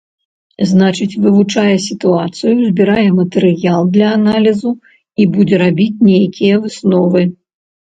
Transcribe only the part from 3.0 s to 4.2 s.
матэрыял для